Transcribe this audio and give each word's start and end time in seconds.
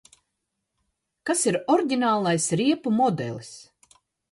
Kas 1.31 1.43
ir 1.51 1.59
oriģinālais 1.75 2.49
riepu 2.63 2.97
modelis? 3.03 3.55